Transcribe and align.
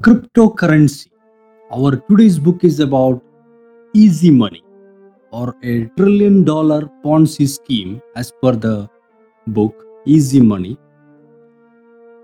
cryptocurrency. 0.00 1.08
Our 1.72 1.96
today's 1.96 2.38
book 2.38 2.62
is 2.62 2.78
about 2.78 3.20
easy 3.94 4.30
money 4.30 4.62
or 5.32 5.56
a 5.64 5.86
trillion 5.96 6.44
dollar 6.44 6.88
Ponzi 7.04 7.48
scheme, 7.48 8.00
as 8.14 8.32
per 8.40 8.52
the 8.52 8.88
book 9.48 9.84
Easy 10.04 10.40
Money. 10.40 10.78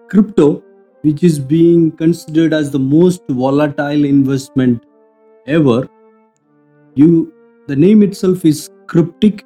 Crypto, 0.08 0.62
which 1.02 1.24
is 1.24 1.40
being 1.40 1.90
considered 1.90 2.54
as 2.54 2.70
the 2.70 2.78
most 2.78 3.22
volatile 3.28 4.04
investment 4.04 4.84
ever, 5.48 5.88
you 6.94 7.32
the 7.66 7.74
name 7.74 8.04
itself 8.04 8.44
is 8.44 8.70
cryptic 8.86 9.44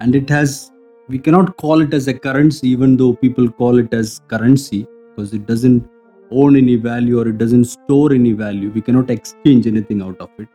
and 0.00 0.14
it 0.14 0.30
has 0.30 0.70
we 1.08 1.18
cannot 1.18 1.56
call 1.56 1.80
it 1.80 1.92
as 1.92 2.06
a 2.06 2.14
currency 2.14 2.68
even 2.68 2.96
though 2.96 3.14
people 3.14 3.50
call 3.50 3.78
it 3.78 3.92
as 3.92 4.20
currency 4.28 4.86
because 5.08 5.34
it 5.34 5.44
doesn't 5.46 5.91
own 6.32 6.56
any 6.56 6.76
value 6.76 7.20
or 7.20 7.28
it 7.28 7.38
doesn't 7.38 7.64
store 7.64 8.12
any 8.12 8.32
value 8.32 8.70
we 8.70 8.80
cannot 8.80 9.10
exchange 9.10 9.66
anything 9.66 10.02
out 10.02 10.20
of 10.20 10.30
it. 10.38 10.48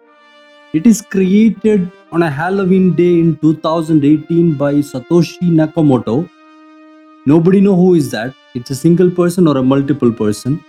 It 0.73 0.85
is 0.85 1.01
created 1.01 1.91
on 2.11 2.23
a 2.23 2.29
halloween 2.29 2.95
day 2.95 3.19
in 3.19 3.37
2018 3.37 4.55
by 4.55 4.73
satoshi 4.75 5.49
nakamoto. 5.59 6.29
Nobody 7.25 7.61
know 7.61 7.75
who 7.75 7.93
is 7.95 8.11
that. 8.11 8.33
It's 8.53 8.69
a 8.71 8.75
single 8.75 9.09
person 9.09 9.47
or 9.47 9.57
a 9.57 9.63
multiple 9.63 10.11
person. 10.11 10.63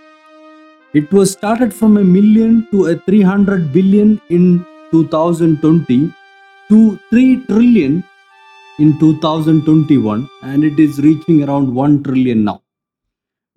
It 0.93 1.11
was 1.11 1.31
started 1.31 1.73
from 1.73 1.97
a 1.97 2.03
million 2.03 2.67
to 2.71 2.85
a 2.87 2.95
300 2.95 3.73
billion 3.73 4.21
in 4.29 4.65
2020 4.91 6.13
to 6.69 6.99
3 7.09 7.45
trillion 7.45 8.03
in 8.79 8.97
2021 8.99 10.29
and 10.43 10.63
it 10.63 10.79
is 10.79 10.99
reaching 10.99 11.43
around 11.43 11.73
1 11.73 12.03
trillion 12.03 12.43
now. 12.43 12.61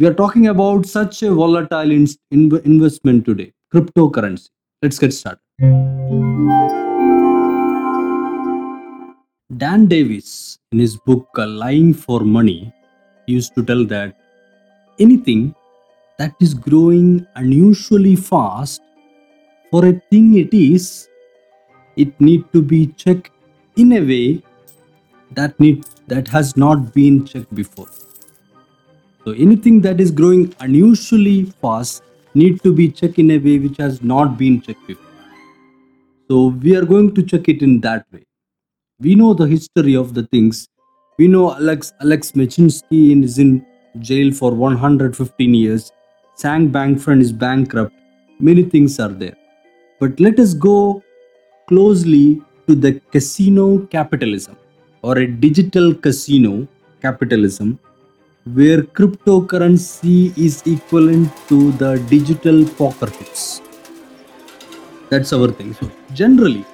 We 0.03 0.09
are 0.09 0.15
talking 0.15 0.49
about 0.49 0.85
such 0.85 1.23
a 1.23 1.33
volatile 1.33 1.93
in- 1.97 2.09
inv- 2.37 2.65
investment 2.65 3.25
today, 3.25 3.53
cryptocurrency. 3.73 4.49
Let's 4.83 4.99
get 4.99 5.13
started. 5.13 5.39
Dan 9.57 9.87
Davies, 9.87 10.59
in 10.73 10.81
his 10.81 10.97
book 10.97 11.29
Lying 11.37 11.95
for 11.95 12.19
Money, 12.25 12.73
used 13.29 13.55
to 13.55 13.63
tell 13.63 13.85
that 13.95 14.17
anything 14.99 15.55
that 16.19 16.35
is 16.41 16.53
growing 16.53 17.25
unusually 17.37 18.17
fast 18.17 18.83
for 19.71 19.87
a 19.87 19.93
thing 20.11 20.37
it 20.37 20.53
is, 20.53 21.09
it 21.95 22.21
need 22.21 22.53
to 22.53 22.61
be 22.61 22.89
checked 23.05 23.31
in 23.77 23.93
a 23.93 24.01
way 24.01 24.43
that 25.31 25.61
need 25.61 25.87
that 26.09 26.27
has 26.27 26.57
not 26.57 26.93
been 26.93 27.25
checked 27.25 27.55
before. 27.55 27.87
So 29.25 29.33
anything 29.33 29.81
that 29.83 30.01
is 30.01 30.11
growing 30.11 30.55
unusually 30.61 31.45
fast 31.61 32.03
need 32.35 32.61
to 32.63 32.73
be 32.73 32.91
checked 32.91 33.19
in 33.19 33.31
a 33.31 33.39
way 33.39 33.59
which 33.59 33.77
has 33.77 34.03
not 34.03 34.37
been 34.37 34.61
checked 34.61 34.85
before. 34.87 35.07
So 36.29 36.49
we 36.49 36.75
are 36.77 36.85
going 36.85 37.15
to 37.15 37.23
check 37.23 37.49
it 37.49 37.63
in 37.63 37.81
that 37.81 38.07
way. 38.13 38.25
We 38.99 39.15
know 39.15 39.35
the 39.35 39.47
history 39.47 39.95
of 39.95 40.15
the 40.15 40.27
things. 40.29 40.67
We 41.19 41.29
know 41.29 41.55
Alex 41.55 41.93
Alex 42.01 42.33
Mashinsky 42.33 43.23
is 43.23 43.39
in 43.39 43.65
jail 44.01 44.33
for 44.33 44.53
115 44.53 45.55
years. 45.55 45.93
Sam 46.35 46.73
Bankman-Fried 46.73 47.19
is 47.19 47.33
bankrupt. 47.33 47.95
Many 48.41 48.63
things 48.63 48.99
are 48.99 49.09
there. 49.09 49.37
But 50.01 50.19
let 50.19 50.41
us 50.41 50.55
go 50.55 51.03
closely 51.69 52.43
to 52.67 52.75
the 52.75 53.01
casino 53.13 53.79
capitalism 53.87 54.57
or 55.03 55.19
a 55.19 55.27
digital 55.27 55.95
casino 55.95 56.67
capitalism 57.01 57.79
where 58.45 58.83
cryptocurrency 58.83 60.37
is 60.37 60.63
equivalent 60.67 61.31
to 61.49 61.71
the 61.73 61.97
digital 62.11 62.65
poker 62.65 63.07
chips. 63.07 63.63
That's 65.11 65.33
our 65.33 65.49
thing. 65.49 65.75
So 65.75 65.89
generally, 66.13 66.65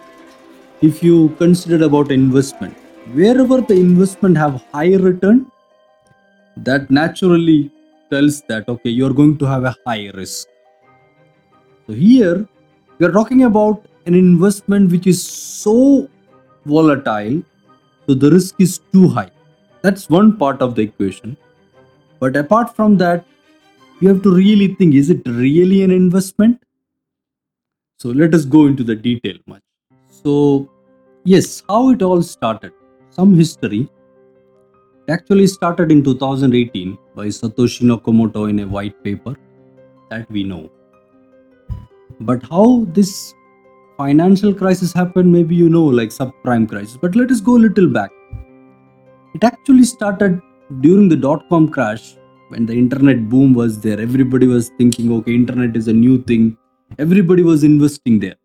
if 0.81 1.03
you 1.03 1.29
consider 1.39 1.85
about 1.85 2.11
investment, 2.11 2.75
wherever 3.13 3.61
the 3.61 3.75
investment 3.75 4.39
have 4.39 4.62
high 4.73 4.95
return, 4.95 5.51
that 6.57 6.91
naturally 6.91 7.71
tells 8.11 8.41
that 8.43 8.67
okay, 8.69 8.89
you're 8.89 9.12
going 9.12 9.37
to 9.39 9.45
have 9.45 9.65
a 9.65 9.77
high 9.87 10.11
risk. 10.15 10.49
So 11.87 11.93
here 11.93 12.49
we 12.99 13.07
are 13.07 13.12
talking 13.12 13.43
about 13.45 13.84
an 14.07 14.15
investment 14.15 14.91
which 14.91 15.07
is 15.07 15.23
so 15.23 16.09
volatile, 16.65 17.43
so 18.07 18.15
the 18.15 18.31
risk 18.31 18.55
is 18.59 18.78
too 18.93 19.09
high. 19.09 19.31
That's 19.83 20.09
one 20.09 20.37
part 20.39 20.62
of 20.62 20.75
the 20.75 20.83
equation. 20.83 21.37
But 22.21 22.37
apart 22.37 22.75
from 22.75 22.97
that, 22.99 23.25
you 24.01 24.09
have 24.09 24.23
to 24.23 24.34
really 24.34 24.75
think 24.75 24.95
is 24.95 25.11
it 25.11 25.23
really 25.27 25.83
an 25.83 25.91
investment? 25.91 26.62
So 27.99 28.11
let 28.11 28.34
us 28.34 28.45
go 28.45 28.67
into 28.67 28.84
the 28.84 28.95
detail 28.95 29.37
much. 29.47 29.62
So, 30.09 30.71
yes, 31.25 31.62
how 31.69 31.91
it 31.91 32.03
all 32.03 32.23
started. 32.23 32.73
Some 33.11 33.34
history. 33.37 33.89
It 35.07 35.12
actually 35.12 35.47
started 35.47 35.91
in 35.91 36.05
2018 36.05 36.99
by 37.17 37.27
Satoshi 37.27 37.83
Nakamoto 37.83 38.49
in 38.49 38.61
a 38.61 38.67
white 38.67 39.03
paper 39.03 39.34
that 40.11 40.31
we 40.31 40.45
know. 40.45 40.71
But 42.21 42.43
how 42.45 42.84
this 42.93 43.34
financial 43.97 44.55
crisis 44.55 44.93
happened, 44.93 45.33
maybe 45.33 45.57
you 45.57 45.69
know, 45.69 45.84
like 45.84 46.11
subprime 46.11 46.69
crisis. 46.69 46.97
But 46.97 47.17
let 47.17 47.31
us 47.31 47.41
go 47.41 47.57
a 47.57 47.62
little 47.67 47.89
back. 47.89 48.11
It 49.34 49.43
actually 49.43 49.84
started 49.84 50.41
during 50.81 51.09
the 51.09 51.17
dot 51.17 51.49
com 51.49 51.69
crash 51.69 52.17
when 52.49 52.67
the 52.67 52.73
internet 52.73 53.29
boom 53.29 53.55
was 53.55 53.81
there. 53.81 54.01
Everybody 54.01 54.47
was 54.47 54.71
thinking, 54.79 55.12
okay, 55.12 55.34
internet 55.34 55.77
is 55.77 55.89
a 55.89 55.93
new 55.93 56.23
thing. 56.23 56.56
Everybody 56.99 57.43
was 57.43 57.65
investing 57.65 58.19
there. 58.19 58.37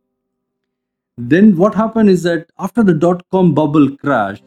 Then 1.17 1.55
what 1.55 1.75
happened 1.75 2.09
is 2.09 2.23
that 2.23 2.47
after 2.59 2.83
the 2.83 2.93
dot 2.93 3.23
com 3.31 3.53
bubble 3.53 3.95
crash, 3.97 4.41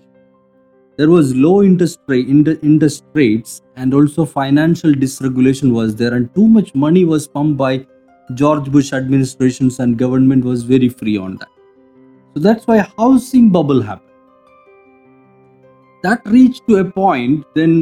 there 0.96 1.10
was 1.10 1.34
low 1.36 1.62
interest 1.62 2.00
rate 2.06 2.26
inter- 2.26 2.58
interest 2.62 3.04
rates 3.12 3.60
and 3.76 3.92
also 3.92 4.24
financial 4.24 4.92
dysregulation 4.92 5.72
was 5.72 5.94
there 5.94 6.14
and 6.14 6.34
too 6.34 6.48
much 6.48 6.74
money 6.74 7.04
was 7.04 7.28
pumped 7.28 7.58
by 7.58 7.86
george 8.34 8.70
bush 8.72 8.92
administrations 8.92 9.78
and 9.78 9.98
government 9.98 10.44
was 10.44 10.62
very 10.62 10.88
free 10.88 11.18
on 11.18 11.36
that 11.36 11.48
so 12.34 12.40
that's 12.40 12.66
why 12.66 12.78
housing 12.96 13.50
bubble 13.50 13.82
happened 13.82 14.05
that 16.06 16.34
reached 16.36 16.66
to 16.68 16.76
a 16.82 16.86
point 17.00 17.44
then 17.60 17.74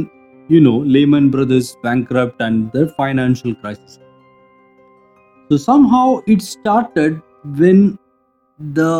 you 0.54 0.60
know 0.66 0.78
lehman 0.96 1.30
brothers 1.34 1.76
bankrupt 1.82 2.40
and 2.48 2.72
the 2.76 2.86
financial 3.00 3.54
crisis 3.62 3.98
so 5.50 5.56
somehow 5.70 6.06
it 6.26 6.40
started 6.42 7.20
when 7.62 7.98
the 8.78 8.92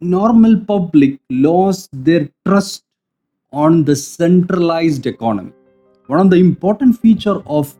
normal 0.00 0.58
public 0.60 1.18
lost 1.30 1.88
their 1.92 2.28
trust 2.46 2.84
on 3.52 3.84
the 3.84 3.96
centralized 3.96 5.06
economy. 5.06 5.52
One 6.06 6.20
of 6.20 6.30
the 6.30 6.36
important 6.36 7.00
feature 7.00 7.42
of 7.46 7.74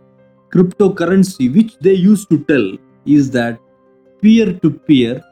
cryptocurrency, 0.52 1.54
which 1.54 1.76
they 1.78 1.92
used 1.92 2.28
to 2.30 2.42
tell, 2.44 2.76
is 3.04 3.30
that 3.32 3.60
peer-to-peer 4.22 5.22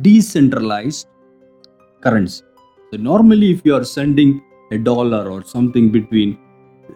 decentralized 0.00 1.06
currency. 2.00 2.44
So 2.90 2.98
normally, 2.98 3.52
if 3.52 3.62
you 3.64 3.74
are 3.74 3.84
sending 3.84 4.42
a 4.72 4.78
dollar 4.78 5.30
or 5.30 5.44
something 5.44 5.90
between, 5.90 6.38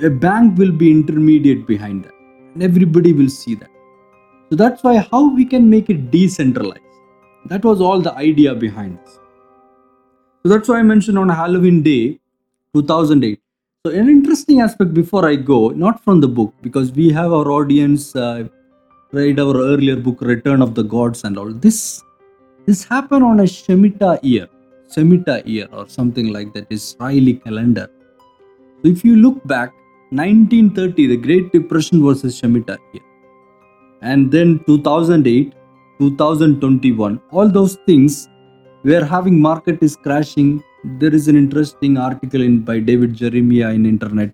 a 0.03 0.10
bank 0.10 0.59
will 0.59 0.72
be 0.72 0.91
intermediate 0.91 1.66
behind 1.66 2.04
that, 2.04 2.14
and 2.54 2.62
everybody 2.62 3.12
will 3.12 3.28
see 3.28 3.54
that. 3.54 3.70
So 4.50 4.56
that's 4.56 4.82
why 4.82 4.97
how 4.98 5.34
we 5.34 5.44
can 5.44 5.69
make 5.69 5.91
it 5.91 6.10
decentralized. 6.10 6.81
That 7.47 7.64
was 7.64 7.81
all 7.81 8.00
the 8.00 8.14
idea 8.14 8.54
behind 8.54 8.98
this. 8.98 9.19
So 10.42 10.50
that's 10.53 10.69
why 10.69 10.78
I 10.78 10.82
mentioned 10.82 11.19
on 11.19 11.28
Halloween 11.28 11.82
Day, 11.82 12.20
2008. 12.75 13.41
So 13.84 13.93
an 13.93 14.08
interesting 14.08 14.60
aspect 14.60 14.94
before 14.94 15.28
I 15.28 15.37
go, 15.37 15.70
not 15.70 16.03
from 16.04 16.20
the 16.20 16.28
book, 16.28 16.54
because 16.62 16.93
we 16.93 17.10
have 17.10 17.32
our 17.32 17.50
audience 17.50 18.14
uh, 18.16 18.48
read 19.12 19.41
our 19.41 19.56
earlier 19.56 19.97
book, 19.97 20.20
Return 20.20 20.62
of 20.62 20.75
the 20.75 20.82
Gods, 20.82 21.25
and 21.25 21.38
all 21.38 21.52
this. 21.52 22.02
This 22.67 22.84
happened 22.84 23.22
on 23.22 23.40
a 23.40 23.44
Shemitah 23.44 24.19
year, 24.22 24.49
Shemitah 24.94 25.47
year, 25.47 25.69
or 25.73 25.88
something 25.88 26.33
like 26.33 26.53
that, 26.55 26.67
Israeli 26.71 27.35
calendar. 27.35 27.88
So 28.83 28.88
if 28.88 29.05
you 29.05 29.17
look 29.17 29.44
back, 29.47 29.73
1930, 30.11 31.06
the 31.09 31.17
Great 31.17 31.53
Depression 31.53 32.03
was 32.03 32.25
a 32.25 32.29
Shemitah 32.29 32.79
year, 32.93 33.03
and 34.03 34.31
then 34.31 34.61
2008, 34.67 35.53
2021, 35.99 37.21
all 37.33 37.49
those 37.49 37.77
things 37.87 38.29
where 38.83 39.05
having 39.05 39.41
market 39.41 39.83
is 39.83 39.97
crashing. 39.97 40.62
There 41.00 41.12
is 41.12 41.27
an 41.27 41.37
interesting 41.37 41.97
article 41.99 42.43
in 42.43 42.61
by 42.61 42.79
david 42.79 43.15
jeremiah 43.15 43.71
in 43.75 43.87
internet. 43.87 44.32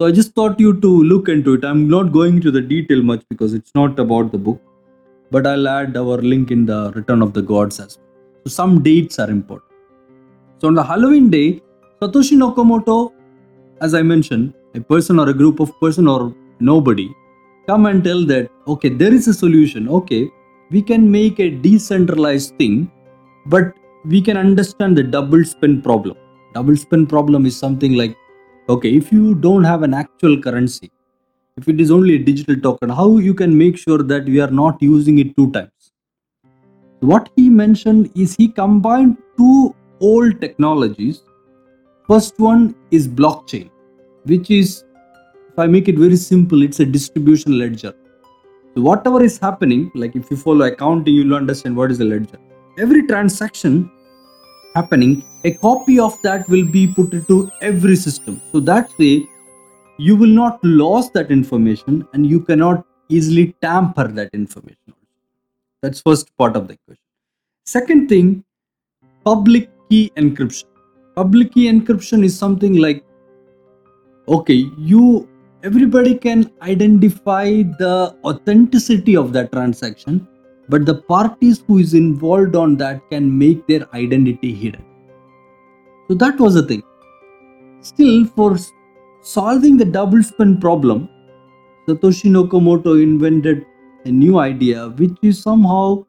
So 0.00 0.06
i 0.06 0.10
just 0.10 0.34
thought 0.34 0.58
you 0.58 0.80
to 0.80 1.02
look 1.04 1.28
into 1.28 1.54
it. 1.54 1.64
I'm 1.64 1.88
not 1.88 2.10
going 2.10 2.36
into 2.36 2.50
the 2.50 2.60
detail 2.60 3.02
much 3.02 3.22
because 3.28 3.54
it's 3.54 3.72
not 3.74 3.98
about 3.98 4.32
the 4.32 4.38
book 4.38 4.60
but 5.30 5.46
i'll 5.46 5.68
add 5.68 5.96
our 5.96 6.18
link 6.32 6.50
in 6.50 6.66
the 6.66 6.92
return 6.96 7.22
of 7.22 7.32
the 7.32 7.42
gods 7.42 7.80
as 7.80 7.98
well. 7.98 8.06
So 8.44 8.50
some 8.50 8.82
dates 8.82 9.18
are 9.18 9.30
important 9.30 9.67
so 10.58 10.68
on 10.70 10.74
the 10.80 10.86
halloween 10.90 11.28
day 11.36 11.46
satoshi 12.02 12.36
nakamoto 12.44 12.98
as 13.86 13.94
i 14.00 14.02
mentioned 14.12 14.52
a 14.80 14.80
person 14.92 15.18
or 15.22 15.28
a 15.34 15.38
group 15.40 15.60
of 15.64 15.70
person 15.84 16.06
or 16.14 16.20
nobody 16.72 17.08
come 17.68 17.84
and 17.86 18.02
tell 18.02 18.24
that, 18.24 18.50
okay, 18.66 18.88
there 18.88 19.12
is 19.12 19.28
a 19.28 19.34
solution. 19.34 19.88
Okay, 19.88 20.30
we 20.70 20.82
can 20.82 21.10
make 21.10 21.38
a 21.38 21.50
decentralized 21.50 22.56
thing, 22.56 22.90
but 23.46 23.74
we 24.04 24.22
can 24.22 24.36
understand 24.36 24.96
the 24.96 25.02
double 25.02 25.44
spend 25.44 25.84
problem. 25.84 26.16
Double 26.54 26.76
spend 26.76 27.08
problem 27.08 27.44
is 27.44 27.56
something 27.56 27.92
like, 27.94 28.16
okay, 28.68 28.94
if 28.96 29.12
you 29.12 29.34
don't 29.34 29.64
have 29.64 29.82
an 29.82 29.92
actual 29.92 30.40
currency, 30.40 30.90
if 31.58 31.68
it 31.68 31.80
is 31.80 31.90
only 31.90 32.14
a 32.14 32.18
digital 32.18 32.56
token, 32.56 32.88
how 32.88 33.18
you 33.18 33.34
can 33.34 33.56
make 33.56 33.76
sure 33.76 34.02
that 34.02 34.24
we 34.24 34.40
are 34.40 34.50
not 34.50 34.80
using 34.80 35.18
it 35.18 35.36
two 35.36 35.50
times? 35.52 35.92
What 37.00 37.28
he 37.36 37.48
mentioned 37.48 38.10
is 38.14 38.34
he 38.34 38.48
combined 38.48 39.18
two 39.36 39.74
old 40.00 40.40
technologies. 40.40 41.22
First 42.06 42.38
one 42.38 42.74
is 42.90 43.06
blockchain, 43.06 43.70
which 44.24 44.50
is, 44.50 44.84
if 45.50 45.58
I 45.58 45.66
make 45.66 45.88
it 45.88 45.98
very 45.98 46.16
simple, 46.16 46.62
it's 46.62 46.80
a 46.80 46.86
distribution 46.86 47.58
ledger. 47.58 47.94
So 48.74 48.82
whatever 48.82 49.22
is 49.22 49.38
happening, 49.38 49.90
like 49.94 50.16
if 50.16 50.30
you 50.30 50.36
follow 50.36 50.66
accounting, 50.66 51.14
you'll 51.14 51.34
understand 51.34 51.76
what 51.76 51.90
is 51.90 52.00
a 52.00 52.04
ledger. 52.04 52.38
Every 52.78 53.06
transaction 53.06 53.90
happening, 54.74 55.24
a 55.44 55.52
copy 55.52 55.98
of 55.98 56.20
that 56.22 56.48
will 56.48 56.66
be 56.66 56.86
put 56.86 57.12
into 57.12 57.50
every 57.60 57.96
system. 57.96 58.40
So 58.52 58.60
that 58.60 58.90
way, 58.98 59.26
you 59.98 60.14
will 60.16 60.28
not 60.28 60.62
lose 60.62 61.10
that 61.10 61.30
information 61.30 62.06
and 62.12 62.24
you 62.24 62.40
cannot 62.40 62.86
easily 63.08 63.54
tamper 63.60 64.06
that 64.06 64.30
information. 64.32 64.94
That's 65.82 66.00
first 66.00 66.36
part 66.36 66.56
of 66.56 66.68
the 66.68 66.74
equation. 66.74 67.02
Second 67.64 68.08
thing, 68.08 68.44
public 69.24 69.70
key 69.88 70.12
encryption. 70.16 70.64
Public 71.16 71.52
key 71.52 71.70
encryption 71.70 72.24
is 72.24 72.38
something 72.38 72.76
like, 72.76 73.04
okay, 74.28 74.70
you 74.76 75.28
everybody 75.64 76.14
can 76.14 76.50
identify 76.62 77.46
the 77.78 78.16
authenticity 78.24 79.16
of 79.16 79.32
that 79.32 79.50
transaction 79.50 80.26
but 80.68 80.86
the 80.86 80.94
parties 80.94 81.64
who 81.66 81.78
is 81.78 81.94
involved 81.94 82.54
on 82.54 82.76
that 82.76 83.00
can 83.10 83.36
make 83.36 83.66
their 83.66 83.92
identity 83.92 84.54
hidden 84.54 84.84
so 86.06 86.14
that 86.14 86.38
was 86.38 86.54
the 86.54 86.62
thing 86.62 86.82
still 87.80 88.24
for 88.36 88.56
solving 89.20 89.76
the 89.76 89.84
double 89.84 90.22
spend 90.22 90.60
problem 90.60 91.08
satoshi 91.88 92.30
nakamoto 92.30 93.02
invented 93.02 93.66
a 94.04 94.12
new 94.12 94.38
idea 94.38 94.88
which 94.90 95.18
is 95.22 95.42
somehow 95.42 96.04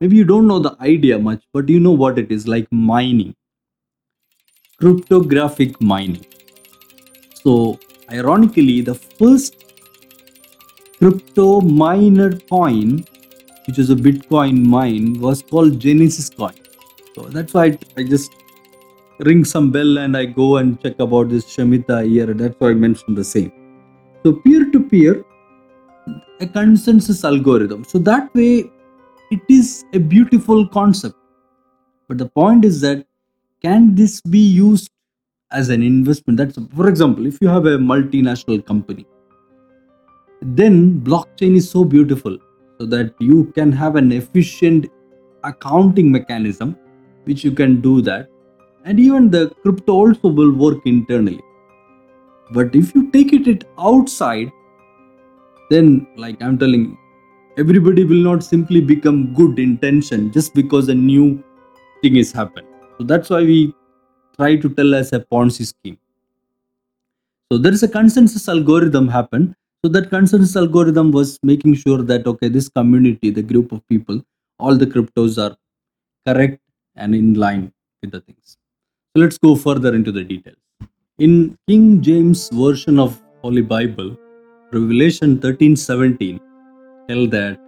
maybe 0.00 0.16
you 0.16 0.24
don't 0.24 0.46
know 0.46 0.58
the 0.58 0.76
idea 0.80 1.18
much 1.18 1.42
but 1.52 1.68
you 1.68 1.80
know 1.80 1.92
what 1.92 2.18
it 2.18 2.30
is 2.30 2.46
like 2.46 2.66
mining. 2.70 3.34
Cryptographic 4.78 5.80
mining. 5.80 6.26
So 7.34 7.78
ironically 8.10 8.80
the 8.80 8.94
first 8.94 9.64
crypto 10.98 11.60
miner 11.60 12.30
coin 12.50 13.04
which 13.66 13.78
is 13.78 13.90
a 13.90 13.96
bitcoin 13.96 14.64
mine 14.64 15.20
was 15.20 15.42
called 15.42 15.80
genesis 15.80 16.30
coin. 16.30 16.54
So 17.14 17.22
that's 17.22 17.54
why 17.54 17.78
I, 17.96 18.02
just 18.02 18.32
ring 19.20 19.44
some 19.44 19.70
bell 19.72 19.98
and 19.98 20.16
i 20.16 20.24
go 20.26 20.58
and 20.58 20.80
check 20.82 21.00
about 21.00 21.30
this 21.30 21.44
shemitah 21.46 22.06
here. 22.08 22.32
That's 22.34 22.54
why 22.58 22.70
i 22.70 22.74
mentioned 22.74 23.16
the 23.16 23.24
same. 23.24 23.52
So 24.22 24.34
peer 24.34 24.70
to 24.70 24.80
peer 24.80 25.24
a 26.40 26.46
consensus 26.46 27.24
algorithm. 27.24 27.84
So 27.84 27.98
that 27.98 28.34
way 28.34 28.70
it 29.30 29.40
is 29.48 29.84
a 29.92 29.98
beautiful 29.98 30.66
concept. 30.68 31.16
But 32.08 32.18
the 32.18 32.28
point 32.28 32.64
is 32.64 32.80
that 32.82 33.06
can 33.62 33.94
this 33.94 34.20
be 34.20 34.38
used 34.38 34.90
as 35.50 35.68
an 35.68 35.82
investment? 35.82 36.38
That's 36.38 36.58
for 36.74 36.88
example 36.88 37.26
if 37.26 37.38
you 37.40 37.48
have 37.48 37.66
a 37.66 37.78
multinational 37.78 38.64
company 38.64 39.06
then 40.42 41.00
blockchain 41.00 41.56
is 41.56 41.68
so 41.68 41.84
beautiful 41.84 42.36
so 42.78 42.86
that 42.86 43.14
you 43.18 43.44
can 43.54 43.72
have 43.72 43.96
an 43.96 44.12
efficient 44.12 44.86
accounting 45.44 46.12
mechanism 46.12 46.76
which 47.24 47.42
you 47.42 47.50
can 47.50 47.80
do 47.80 48.00
that. 48.02 48.28
And 48.84 49.00
even 49.00 49.30
the 49.30 49.48
crypto 49.62 49.92
also 49.92 50.28
will 50.28 50.52
work 50.52 50.86
internally. 50.86 51.40
But 52.52 52.76
if 52.76 52.94
you 52.94 53.10
take 53.10 53.32
it, 53.32 53.64
outside 53.78 54.52
then 55.70 56.06
like 56.16 56.40
i'm 56.42 56.56
telling 56.58 56.96
everybody 57.56 58.04
will 58.04 58.24
not 58.30 58.42
simply 58.44 58.80
become 58.80 59.34
good 59.34 59.58
intention 59.58 60.32
just 60.32 60.54
because 60.54 60.88
a 60.88 60.94
new 60.94 61.42
thing 62.02 62.16
is 62.16 62.32
happened 62.32 62.66
so 62.98 63.04
that's 63.04 63.30
why 63.30 63.42
we 63.52 63.60
try 64.38 64.56
to 64.56 64.68
tell 64.80 64.94
as 64.94 65.12
a 65.12 65.20
ponzi 65.20 65.66
scheme 65.66 65.98
so 67.52 67.58
there 67.58 67.72
is 67.72 67.84
a 67.84 67.88
consensus 67.88 68.48
algorithm 68.48 69.06
happen. 69.06 69.54
So 69.84 69.88
that 69.92 70.10
consensus 70.10 70.56
algorithm 70.56 71.12
was 71.12 71.38
making 71.44 71.74
sure 71.74 72.02
that 72.02 72.26
okay, 72.26 72.48
this 72.48 72.68
community, 72.68 73.30
the 73.30 73.42
group 73.42 73.70
of 73.70 73.86
people, 73.86 74.20
all 74.58 74.74
the 74.74 74.86
cryptos 74.86 75.38
are 75.38 75.56
correct 76.26 76.60
and 76.96 77.14
in 77.14 77.34
line 77.34 77.72
with 78.02 78.10
the 78.10 78.20
things. 78.20 78.56
So 79.14 79.22
let's 79.22 79.38
go 79.38 79.54
further 79.54 79.94
into 79.94 80.10
the 80.10 80.24
details. 80.24 80.56
In 81.18 81.56
King 81.68 82.02
James 82.02 82.48
version 82.48 82.98
of 82.98 83.22
Holy 83.42 83.62
Bible, 83.62 84.18
Revelation 84.72 85.38
13:17 85.38 86.40
tell 87.08 87.26
that 87.26 87.58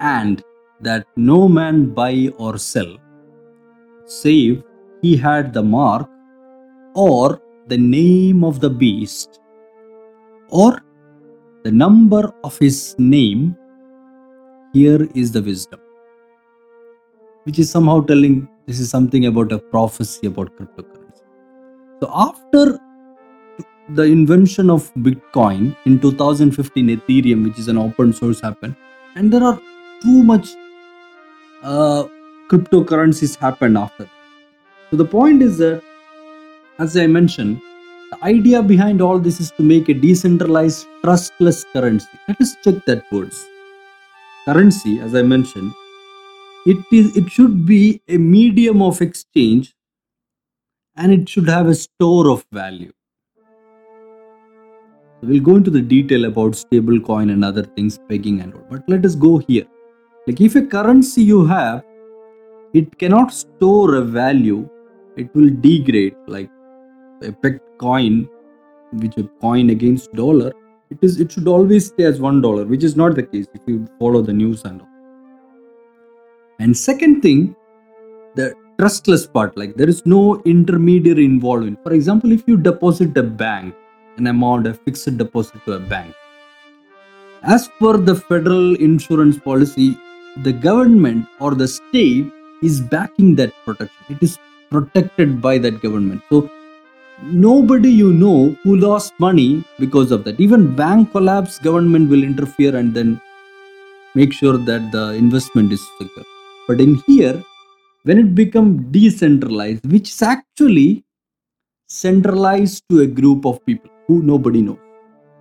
and 0.00 0.42
that 0.80 1.06
no 1.16 1.48
man 1.48 1.86
buy 1.94 2.28
or 2.38 2.58
sell 2.58 2.96
save 4.06 4.62
he 5.02 5.16
had 5.16 5.52
the 5.52 5.62
mark 5.62 6.08
or 6.94 7.40
the 7.68 7.76
name 7.76 8.44
of 8.44 8.60
the 8.60 8.70
beast 8.70 9.40
or 10.48 10.82
the 11.64 11.70
number 11.70 12.32
of 12.44 12.58
his 12.58 12.94
name. 12.98 13.56
Here 14.72 15.08
is 15.14 15.32
the 15.32 15.42
wisdom 15.42 15.80
which 17.44 17.58
is 17.58 17.70
somehow 17.70 18.00
telling 18.00 18.48
this 18.66 18.80
is 18.80 18.90
something 18.90 19.26
about 19.26 19.52
a 19.52 19.58
prophecy 19.58 20.26
about 20.26 20.56
cryptocurrency. 20.56 21.22
So 22.00 22.10
after 22.12 22.78
the 23.90 24.02
invention 24.02 24.70
of 24.70 24.92
bitcoin 24.94 25.76
in 25.84 26.00
2015 26.00 26.88
ethereum 26.96 27.44
which 27.44 27.58
is 27.58 27.68
an 27.68 27.78
open 27.78 28.12
source 28.12 28.40
happened 28.40 28.74
and 29.14 29.32
there 29.32 29.44
are 29.44 29.58
too 30.02 30.22
much 30.22 30.48
uh, 31.62 32.04
cryptocurrencies 32.50 33.36
happened 33.36 33.76
after 33.76 34.08
so 34.90 34.96
the 34.96 35.04
point 35.04 35.42
is 35.42 35.58
that 35.58 35.82
as 36.78 36.96
I 36.96 37.06
mentioned, 37.06 37.60
the 38.10 38.24
idea 38.24 38.62
behind 38.62 39.00
all 39.00 39.18
this 39.18 39.40
is 39.40 39.52
to 39.52 39.62
make 39.62 39.88
a 39.88 39.94
decentralized, 39.94 40.86
trustless 41.02 41.64
currency. 41.72 42.08
Let 42.26 42.40
us 42.40 42.56
check 42.64 42.84
that 42.86 43.04
words. 43.12 43.46
Currency, 44.44 44.98
as 45.00 45.14
I 45.14 45.22
mentioned, 45.22 45.72
it 46.66 46.78
is 46.92 47.16
it 47.16 47.30
should 47.30 47.64
be 47.64 48.02
a 48.08 48.16
medium 48.16 48.82
of 48.82 49.00
exchange 49.00 49.74
and 50.96 51.12
it 51.12 51.28
should 51.28 51.48
have 51.48 51.68
a 51.68 51.74
store 51.74 52.30
of 52.30 52.44
value. 52.50 52.92
We'll 55.24 55.42
go 55.42 55.56
into 55.56 55.70
the 55.70 55.80
detail 55.80 56.26
about 56.26 56.54
stable 56.54 57.00
coin 57.00 57.30
and 57.30 57.44
other 57.44 57.62
things, 57.62 57.98
pegging 58.08 58.40
and 58.40 58.54
all. 58.54 58.66
But 58.70 58.88
let 58.88 59.04
us 59.04 59.14
go 59.14 59.38
here. 59.38 59.66
Like 60.26 60.40
if 60.40 60.56
a 60.56 60.62
currency 60.62 61.22
you 61.22 61.44
have, 61.46 61.84
it 62.72 62.98
cannot 62.98 63.32
store 63.32 63.96
a 63.96 64.02
value, 64.02 64.68
it 65.16 65.34
will 65.34 65.50
degrade. 65.50 66.16
Like 66.26 66.50
a 67.22 67.32
pegged 67.32 67.60
coin 67.78 68.28
which 68.92 69.16
a 69.16 69.24
coin 69.40 69.70
against 69.70 70.12
dollar 70.14 70.52
it 70.90 70.98
is 71.02 71.20
it 71.20 71.32
should 71.32 71.48
always 71.48 71.86
stay 71.86 72.04
as 72.04 72.20
one 72.20 72.40
dollar 72.40 72.64
which 72.64 72.84
is 72.84 72.96
not 72.96 73.14
the 73.14 73.22
case 73.22 73.46
if 73.54 73.62
you 73.66 73.86
follow 73.98 74.20
the 74.22 74.32
news 74.32 74.64
and 74.64 74.80
all 74.80 74.88
and 76.60 76.76
second 76.76 77.20
thing 77.20 77.54
the 78.36 78.54
trustless 78.78 79.26
part 79.26 79.56
like 79.56 79.74
there 79.76 79.88
is 79.88 80.04
no 80.06 80.42
intermediary 80.44 81.24
involvement 81.24 81.82
for 81.82 81.92
example 81.92 82.32
if 82.32 82.42
you 82.46 82.56
deposit 82.56 83.16
a 83.16 83.22
bank 83.22 83.74
an 84.16 84.26
amount 84.26 84.66
of 84.66 84.80
fixed 84.80 85.16
deposit 85.16 85.64
to 85.64 85.74
a 85.74 85.78
bank. 85.80 86.14
As 87.42 87.68
per 87.78 87.96
the 87.96 88.14
federal 88.14 88.74
insurance 88.76 89.38
policy 89.38 89.96
the 90.42 90.52
government 90.52 91.26
or 91.38 91.54
the 91.54 91.68
state 91.68 92.26
is 92.62 92.80
backing 92.80 93.36
that 93.36 93.52
protection. 93.64 94.04
It 94.08 94.22
is 94.22 94.38
protected 94.70 95.40
by 95.40 95.58
that 95.58 95.80
government. 95.80 96.22
So 96.28 96.50
nobody 97.22 97.90
you 97.90 98.12
know 98.12 98.56
who 98.64 98.76
lost 98.76 99.12
money 99.20 99.64
because 99.78 100.10
of 100.10 100.24
that. 100.24 100.40
Even 100.40 100.74
bank 100.74 101.12
collapse 101.12 101.58
government 101.58 102.10
will 102.10 102.24
interfere 102.24 102.74
and 102.74 102.92
then 102.92 103.20
make 104.14 104.32
sure 104.32 104.58
that 104.58 104.90
the 104.90 105.12
investment 105.12 105.72
is 105.72 105.86
secure. 105.98 106.24
But 106.66 106.80
in 106.80 106.96
here 107.06 107.42
when 108.02 108.18
it 108.18 108.34
become 108.34 108.90
decentralized 108.90 109.86
which 109.90 110.10
is 110.10 110.22
actually 110.22 111.04
centralized 111.86 112.82
to 112.90 113.00
a 113.00 113.06
group 113.06 113.46
of 113.46 113.64
people 113.64 113.90
who 114.06 114.22
nobody 114.22 114.62
knows. 114.62 114.78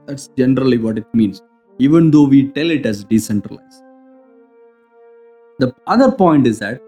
That's 0.06 0.30
generally 0.38 0.78
what 0.78 0.98
it 0.98 1.06
means 1.14 1.42
even 1.80 2.12
though 2.12 2.24
we 2.24 2.50
tell 2.50 2.70
it 2.70 2.86
as 2.86 3.04
decentralized. 3.04 3.84
The 5.60 5.74
other 5.88 6.12
point 6.12 6.48
is 6.48 6.60
that 6.60 6.82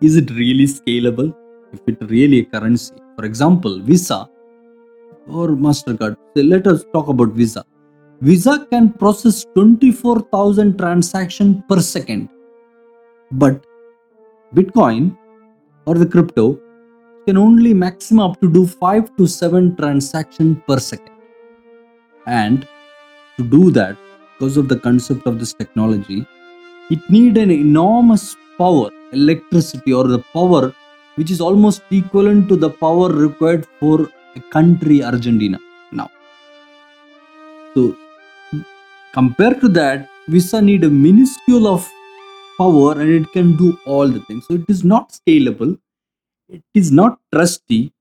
is 0.00 0.16
it 0.16 0.30
really 0.30 0.66
scalable? 0.66 1.34
If 1.72 1.80
it 1.86 1.98
really 2.08 2.40
a 2.40 2.44
currency. 2.44 2.94
For 3.16 3.24
example 3.24 3.78
visa. 3.80 4.28
Or 5.28 5.48
mastercard. 5.48 6.16
So 6.36 6.42
let 6.42 6.66
us 6.66 6.84
talk 6.92 7.08
about 7.08 7.28
visa. 7.28 7.64
Visa 8.20 8.66
can 8.70 8.92
process 8.92 9.46
24,000 9.54 10.76
transactions 10.76 11.62
per 11.68 11.80
second. 11.80 12.28
But 13.30 13.64
Bitcoin 14.54 15.16
or 15.86 15.94
the 15.94 16.06
crypto 16.06 16.60
can 17.30 17.38
only 17.46 17.72
maximum 17.72 18.22
up 18.26 18.40
to 18.40 18.52
do 18.52 18.66
5 18.66 19.16
to 19.16 19.26
7 19.26 19.76
transactions 19.76 20.56
per 20.66 20.78
second. 20.80 21.16
And 22.26 22.66
to 23.36 23.44
do 23.56 23.70
that, 23.70 23.96
because 24.32 24.56
of 24.56 24.68
the 24.68 24.78
concept 24.86 25.26
of 25.26 25.38
this 25.38 25.52
technology, 25.52 26.26
it 26.90 26.98
need 27.08 27.36
an 27.36 27.52
enormous 27.52 28.24
power, 28.58 28.90
electricity 29.12 29.92
or 29.92 30.08
the 30.08 30.18
power 30.32 30.74
which 31.14 31.30
is 31.30 31.40
almost 31.40 31.82
equivalent 31.90 32.48
to 32.48 32.56
the 32.56 32.70
power 32.70 33.08
required 33.10 33.66
for 33.78 34.08
a 34.36 34.40
country 34.56 35.02
Argentina 35.04 35.58
now. 35.92 36.08
So 37.74 37.94
compared 39.12 39.60
to 39.60 39.68
that, 39.68 40.08
Visa 40.28 40.60
need 40.62 40.82
a 40.84 40.90
minuscule 40.90 41.68
of 41.68 41.88
power 42.58 42.92
and 43.00 43.10
it 43.10 43.30
can 43.32 43.56
do 43.56 43.78
all 43.86 44.08
the 44.08 44.20
things. 44.20 44.46
So 44.48 44.54
it 44.54 44.64
is 44.68 44.82
not 44.82 45.12
scalable, 45.12 45.78
it 46.50 46.62
is 46.74 46.90
not 46.90 47.18
trusty, 47.32 47.92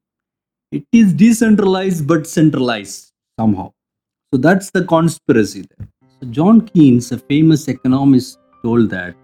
it 0.72 0.86
is 0.92 1.14
decentralized 1.14 2.08
but 2.08 2.26
centralized 2.26 3.12
somehow. 3.40 3.72
So 4.34 4.40
that's 4.40 4.72
the 4.72 4.84
conspiracy 4.86 5.66
there. 5.70 5.88
So 6.20 6.28
John 6.28 6.62
Keynes, 6.62 7.12
a 7.12 7.18
famous 7.18 7.68
economist, 7.68 8.40
told 8.64 8.90
that 8.90 9.16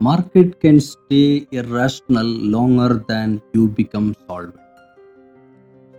market 0.00 0.60
can 0.60 0.80
stay 0.80 1.46
irrational 1.52 2.26
longer 2.26 3.04
than 3.08 3.42
you 3.52 3.68
become 3.68 4.14
solvent. 4.26 4.56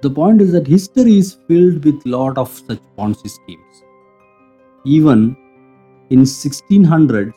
The 0.02 0.10
point 0.10 0.42
is 0.42 0.52
that 0.52 0.68
history 0.68 1.18
is 1.18 1.38
filled 1.48 1.84
with 1.84 2.06
lot 2.06 2.38
of 2.38 2.50
such 2.50 2.82
Ponzi 2.98 3.30
schemes. 3.30 3.84
Even 4.86 5.36
in 6.10 6.22
1600s, 6.22 7.34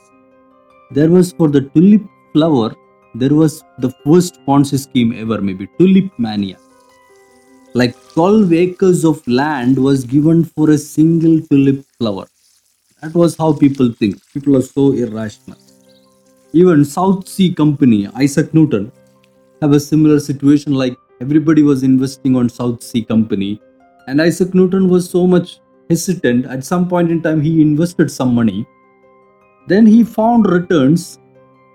there 0.90 1.10
was 1.10 1.32
for 1.32 1.48
the 1.48 1.62
tulip 1.74 2.02
flower, 2.32 2.74
there 3.14 3.34
was 3.34 3.64
the 3.78 3.90
first 4.04 4.38
Ponzi 4.46 4.78
scheme 4.78 5.12
ever, 5.12 5.40
maybe 5.40 5.68
tulip 5.78 6.10
mania. 6.18 6.56
Like 7.74 7.94
12 8.14 8.52
acres 8.52 9.04
of 9.04 9.26
land 9.26 9.78
was 9.78 10.04
given 10.04 10.44
for 10.44 10.70
a 10.70 10.78
single 10.78 11.40
tulip 11.40 11.84
flower. 11.98 12.26
That 13.02 13.14
was 13.14 13.36
how 13.36 13.52
people 13.52 13.92
think. 13.92 14.20
People 14.32 14.56
are 14.56 14.62
so 14.62 14.92
irrational. 14.92 15.58
Even 16.52 16.84
South 16.84 17.28
Sea 17.28 17.54
Company, 17.54 18.08
Isaac 18.14 18.52
Newton, 18.54 18.90
have 19.62 19.72
a 19.72 19.80
similar 19.80 20.18
situation 20.18 20.72
like 20.72 20.96
everybody 21.20 21.62
was 21.62 21.82
investing 21.82 22.36
on 22.36 22.48
South 22.48 22.82
Sea 22.82 23.04
Company. 23.04 23.60
And 24.06 24.20
Isaac 24.20 24.54
Newton 24.54 24.88
was 24.88 25.08
so 25.08 25.26
much 25.26 25.60
hesitant. 25.90 26.46
At 26.46 26.64
some 26.64 26.88
point 26.88 27.10
in 27.10 27.22
time, 27.22 27.40
he 27.40 27.60
invested 27.60 28.10
some 28.10 28.34
money. 28.34 28.66
Then 29.66 29.86
he 29.86 30.02
found 30.02 30.46
returns. 30.50 31.18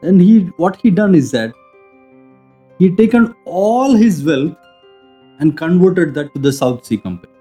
And 0.04 0.22
he 0.22 0.40
what 0.58 0.76
he 0.82 0.92
done 0.92 1.16
is 1.16 1.32
that 1.32 1.54
he 2.80 2.90
taken 2.96 3.34
all 3.46 3.94
his 3.94 4.24
wealth 4.24 4.58
and 5.40 5.58
converted 5.58 6.14
that 6.16 6.34
to 6.34 6.40
the 6.40 6.52
South 6.52 6.86
Sea 6.86 6.98
Company. 6.98 7.32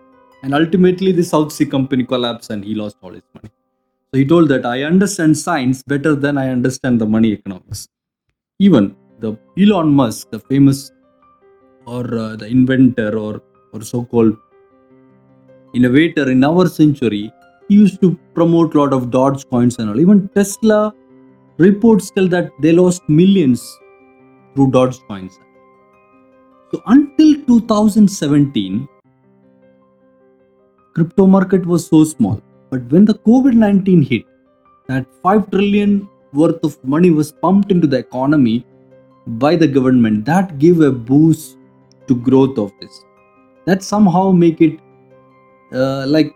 And 0.42 0.54
ultimately, 0.54 1.12
the 1.12 1.23
South 1.23 1.52
Sea 1.52 1.66
Company 1.66 2.04
collapsed 2.04 2.50
and 2.50 2.64
he 2.64 2.75
lost 2.75 2.97
all 3.02 3.12
his 3.12 3.23
money. 3.35 3.50
So 4.12 4.19
he 4.19 4.26
told 4.26 4.49
that 4.49 4.66
I 4.66 4.83
understand 4.83 5.37
science 5.38 5.83
better 5.83 6.14
than 6.14 6.37
I 6.37 6.49
understand 6.50 7.00
the 7.00 7.07
money 7.07 7.33
economics. 7.33 7.88
Even 8.59 8.97
the 9.21 9.37
Elon 9.59 9.92
Musk, 9.92 10.31
the 10.31 10.38
famous 10.38 10.90
or 11.87 12.19
uh, 12.19 12.37
the 12.37 12.47
inventor 12.47 13.19
or, 13.19 13.42
or 13.73 13.83
so 13.83 14.04
called 14.04 14.37
innovator 15.75 16.31
in 16.31 16.45
our 16.45 16.69
century, 16.69 17.33
he 17.69 17.75
used 17.75 18.00
to 18.00 18.19
promote 18.35 18.75
a 18.75 18.78
lot 18.78 18.92
of 18.92 19.11
Doge 19.11 19.49
coins 19.49 19.78
and 19.78 19.88
all. 19.90 20.00
Even 20.00 20.28
Tesla 20.28 20.92
reports 21.59 22.11
tell 22.11 22.28
that 22.28 22.50
they 22.61 22.73
lost 22.73 23.09
millions 23.09 23.78
through 24.54 24.71
Doge 24.71 24.99
coins. 25.09 25.38
So 26.73 26.82
until 26.87 27.35
2017, 27.47 28.88
crypto 30.94 31.26
market 31.26 31.66
was 31.66 31.87
so 31.87 32.04
small. 32.04 32.40
But 32.71 32.90
when 32.90 33.04
the 33.04 33.14
COVID 33.14 33.54
19 33.54 34.02
hit, 34.02 34.25
that 34.88 35.06
5 35.23 35.50
trillion 35.50 36.09
worth 36.32 36.64
of 36.64 36.82
money 36.82 37.11
was 37.11 37.32
pumped 37.32 37.71
into 37.71 37.87
the 37.87 37.99
economy 37.99 38.64
by 39.26 39.54
the 39.54 39.68
government, 39.68 40.25
that 40.25 40.59
gave 40.59 40.80
a 40.80 40.90
boost 40.90 41.56
to 42.09 42.14
growth 42.14 42.59
of 42.59 42.73
this. 42.80 43.04
That 43.66 43.82
somehow 43.82 44.32
make 44.32 44.61
it 44.61 44.80
uh, 45.73 46.06
like 46.09 46.35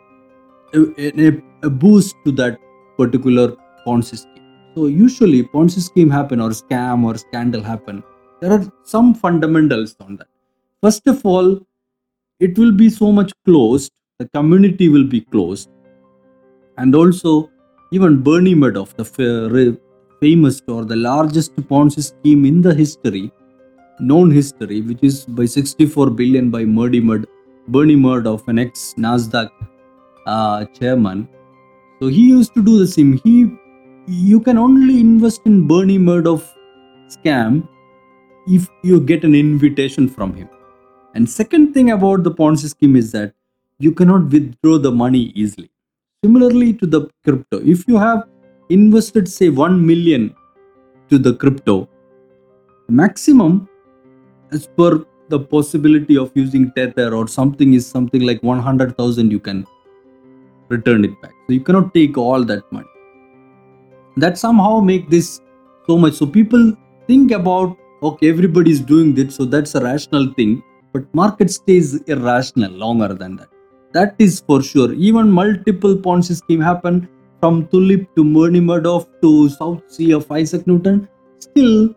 a, 0.74 0.80
a, 0.98 1.42
a 1.62 1.70
boost 1.70 2.14
to 2.24 2.32
that 2.32 2.60
particular 2.96 3.56
Ponzi 3.86 4.18
scheme. 4.18 4.35
So 4.76 4.88
usually 4.88 5.42
Ponzi 5.42 5.80
scheme 5.80 6.10
happen 6.10 6.38
or 6.38 6.50
scam 6.50 7.04
or 7.04 7.16
scandal 7.16 7.62
happen. 7.62 8.04
There 8.42 8.52
are 8.52 8.70
some 8.84 9.14
fundamentals 9.14 9.96
on 10.00 10.16
that. 10.16 10.28
First 10.82 11.06
of 11.06 11.24
all, 11.24 11.66
it 12.40 12.58
will 12.58 12.72
be 12.72 12.90
so 12.90 13.10
much 13.10 13.32
closed. 13.46 13.92
The 14.18 14.28
community 14.28 14.90
will 14.90 15.04
be 15.04 15.22
closed, 15.22 15.70
and 16.76 16.94
also 16.94 17.50
even 17.90 18.22
Bernie 18.22 18.54
Madoff, 18.54 18.94
the 18.96 19.78
famous 20.20 20.60
or 20.68 20.84
the 20.84 20.96
largest 20.96 21.56
Ponzi 21.56 22.02
scheme 22.04 22.44
in 22.44 22.60
the 22.60 22.74
history, 22.74 23.32
known 23.98 24.30
history, 24.30 24.82
which 24.82 25.02
is 25.02 25.24
by 25.24 25.46
64 25.46 26.10
billion 26.10 26.50
by 26.50 26.64
Bernie 26.66 27.00
Mad- 27.00 27.26
Bernie 27.68 27.96
Madoff, 27.96 28.46
an 28.48 28.58
ex 28.58 28.94
Nasdaq 28.98 29.48
uh, 30.26 30.66
chairman. 30.66 31.28
So 32.00 32.08
he 32.08 32.28
used 32.28 32.52
to 32.54 32.62
do 32.62 32.78
the 32.78 32.86
same. 32.86 33.18
He 33.24 33.50
you 34.06 34.40
can 34.40 34.56
only 34.56 35.00
invest 35.00 35.40
in 35.46 35.66
Bernie 35.66 35.98
Madoff 35.98 36.54
scam 37.08 37.66
if 38.46 38.68
you 38.84 39.00
get 39.00 39.24
an 39.24 39.34
invitation 39.34 40.08
from 40.08 40.32
him. 40.32 40.48
And 41.14 41.28
second 41.28 41.72
thing 41.74 41.90
about 41.90 42.22
the 42.22 42.30
Ponzi 42.30 42.68
scheme 42.68 42.94
is 42.94 43.10
that 43.12 43.32
you 43.78 43.90
cannot 43.92 44.30
withdraw 44.30 44.78
the 44.78 44.92
money 44.92 45.32
easily. 45.34 45.70
Similarly 46.24 46.72
to 46.74 46.86
the 46.86 47.08
crypto, 47.24 47.60
if 47.64 47.88
you 47.88 47.96
have 47.96 48.28
invested 48.68 49.28
say 49.28 49.48
1 49.48 49.84
million 49.84 50.34
to 51.10 51.18
the 51.18 51.34
crypto, 51.34 51.88
maximum 52.88 53.68
as 54.52 54.68
per 54.68 55.04
the 55.28 55.40
possibility 55.40 56.16
of 56.16 56.30
using 56.34 56.70
tether 56.72 57.12
or 57.12 57.26
something 57.26 57.74
is 57.74 57.84
something 57.84 58.22
like 58.22 58.40
100,000 58.42 59.30
you 59.32 59.40
can 59.40 59.66
return 60.68 61.04
it 61.04 61.20
back. 61.20 61.32
So 61.46 61.54
you 61.54 61.60
cannot 61.60 61.92
take 61.92 62.16
all 62.16 62.44
that 62.44 62.70
money. 62.70 62.86
That 64.16 64.38
somehow 64.38 64.80
make 64.80 65.10
this 65.10 65.40
so 65.86 65.98
much. 65.98 66.14
So 66.14 66.26
people 66.26 66.72
think 67.06 67.32
about 67.32 67.76
okay, 68.02 68.28
everybody 68.28 68.70
is 68.70 68.80
doing 68.80 69.14
this, 69.14 69.34
so 69.36 69.44
that's 69.44 69.74
a 69.74 69.82
rational 69.82 70.32
thing. 70.34 70.62
But 70.92 71.12
market 71.14 71.50
stays 71.50 72.00
irrational 72.02 72.72
longer 72.72 73.12
than 73.14 73.36
that. 73.36 73.48
That 73.92 74.14
is 74.18 74.40
for 74.46 74.62
sure. 74.62 74.92
Even 74.92 75.30
multiple 75.30 75.96
Ponzi 75.96 76.36
scheme 76.36 76.60
happen 76.60 77.08
from 77.40 77.66
Tulip 77.68 78.14
to 78.16 78.24
Bernie 78.24 78.60
Madoff 78.60 79.06
to 79.22 79.48
South 79.50 79.82
Sea 79.90 80.12
of 80.12 80.30
Isaac 80.30 80.66
Newton. 80.66 81.08
Still, 81.38 81.94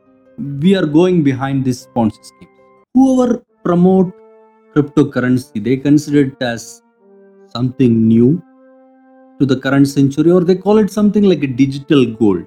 we 0.61 0.75
are 0.75 0.85
going 0.85 1.23
behind 1.23 1.65
this 1.65 1.87
Ponzi 1.95 2.23
scheme. 2.23 2.49
Whoever 2.93 3.43
promote 3.63 4.13
cryptocurrency, 4.75 5.63
they 5.63 5.77
consider 5.77 6.21
it 6.21 6.41
as 6.41 6.81
something 7.47 8.07
new 8.07 8.41
to 9.39 9.45
the 9.45 9.55
current 9.55 9.87
century, 9.87 10.31
or 10.31 10.41
they 10.41 10.55
call 10.55 10.77
it 10.77 10.91
something 10.91 11.23
like 11.23 11.43
a 11.43 11.47
digital 11.47 12.05
gold. 12.05 12.45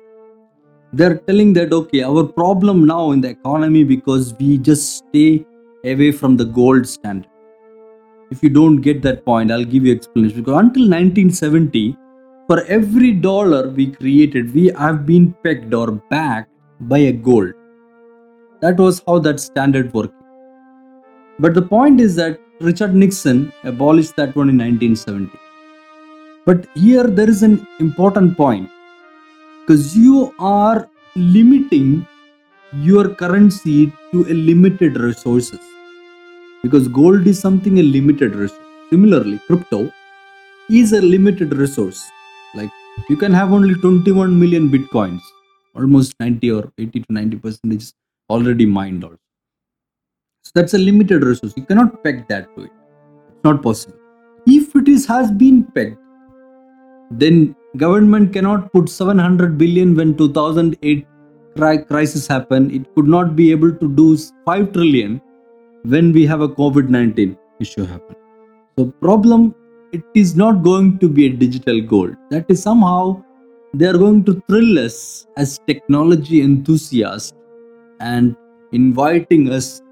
They're 0.92 1.16
telling 1.16 1.54
that 1.54 1.72
okay 1.72 2.02
our 2.02 2.24
problem 2.24 2.86
now 2.86 3.12
in 3.12 3.22
the 3.22 3.30
economy 3.30 3.82
because 3.82 4.34
we 4.38 4.58
just 4.58 4.98
stay 4.98 5.44
away 5.84 6.12
from 6.12 6.36
the 6.36 6.44
gold 6.44 6.86
standard. 6.86 7.30
If 8.30 8.42
you 8.42 8.50
don't 8.50 8.80
get 8.82 9.00
that 9.02 9.24
point 9.24 9.50
i'll 9.50 9.64
give 9.64 9.86
you 9.86 9.94
explanation. 9.94 10.42
Because 10.42 10.58
until 10.58 10.82
1970 10.82 11.96
for 12.46 12.62
every 12.64 13.12
dollar 13.12 13.70
we 13.70 13.90
created 13.90 14.52
we 14.54 14.66
have 14.78 15.06
been 15.06 15.32
pegged 15.42 15.72
or 15.72 15.92
backed 15.92 16.50
by 16.80 16.98
a 16.98 17.12
gold. 17.12 17.52
That 18.60 18.78
was 18.78 19.02
how 19.06 19.18
that 19.20 19.40
standard 19.40 19.92
worked. 19.94 20.14
But 21.38 21.54
the 21.54 21.62
point 21.62 22.00
is 22.00 22.16
that 22.16 22.38
richard 22.60 22.94
nixon 22.94 23.50
abolished 23.64 24.14
that 24.16 24.36
one 24.36 24.50
in 24.50 24.58
1970 24.58 25.41
but 26.44 26.66
here 26.74 27.04
there 27.04 27.30
is 27.30 27.42
an 27.42 27.66
important 27.78 28.36
point. 28.36 28.68
Because 29.60 29.96
you 29.96 30.34
are 30.38 30.88
limiting 31.14 32.06
your 32.72 33.14
currency 33.14 33.92
to 34.10 34.22
a 34.28 34.34
limited 34.34 34.96
resources. 34.98 35.60
Because 36.62 36.88
gold 36.88 37.26
is 37.26 37.38
something 37.38 37.78
a 37.78 37.82
limited 37.82 38.34
resource. 38.34 38.58
Similarly 38.90 39.38
crypto 39.46 39.90
is 40.68 40.92
a 40.92 41.00
limited 41.00 41.56
resource. 41.56 42.02
Like 42.54 42.70
you 43.08 43.16
can 43.16 43.32
have 43.32 43.52
only 43.52 43.74
21 43.74 44.38
million 44.38 44.68
bitcoins. 44.68 45.20
Almost 45.74 46.14
90 46.20 46.50
or 46.50 46.72
80 46.76 47.00
to 47.00 47.06
90 47.08 47.36
percent 47.38 47.72
is 47.72 47.94
already 48.28 48.66
mined 48.66 49.04
also. 49.04 49.18
So 50.42 50.50
that's 50.54 50.74
a 50.74 50.78
limited 50.78 51.22
resource. 51.22 51.54
You 51.56 51.64
cannot 51.64 52.02
peg 52.02 52.26
that 52.28 52.54
to 52.56 52.64
it. 52.64 52.70
It's 53.28 53.44
not 53.44 53.62
possible. 53.62 53.96
If 54.44 54.74
it 54.74 54.88
is 54.88 55.06
has 55.06 55.30
been 55.30 55.64
pegged 55.64 56.01
then 57.18 57.54
government 57.76 58.32
cannot 58.32 58.72
put 58.72 58.88
700 58.88 59.58
billion 59.58 59.94
when 59.94 60.16
2008 60.16 61.06
crisis 61.88 62.26
happened. 62.26 62.72
It 62.72 62.94
could 62.94 63.06
not 63.06 63.36
be 63.36 63.50
able 63.50 63.72
to 63.72 63.88
do 63.88 64.16
5 64.46 64.72
trillion 64.72 65.20
when 65.84 66.12
we 66.12 66.26
have 66.26 66.40
a 66.40 66.48
covid-19 66.48 67.36
issue 67.60 67.84
happen. 67.84 68.16
So 68.78 68.86
problem 69.00 69.54
it 69.92 70.02
is 70.14 70.34
not 70.36 70.62
going 70.62 70.98
to 71.00 71.08
be 71.08 71.26
a 71.26 71.30
digital 71.30 71.80
gold. 71.80 72.16
That 72.30 72.46
is 72.48 72.62
somehow 72.62 73.22
they 73.74 73.86
are 73.86 73.98
going 73.98 74.24
to 74.24 74.42
thrill 74.48 74.78
us 74.78 75.26
as 75.36 75.58
technology 75.66 76.40
enthusiasts 76.40 77.34
and 78.00 78.36
inviting 78.72 79.50
us 79.50 79.82